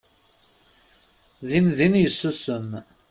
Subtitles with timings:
[1.49, 2.69] Dindin yessusem.